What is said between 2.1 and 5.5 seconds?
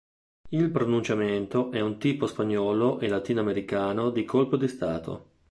spagnolo e latino-americano di colpo di Stato.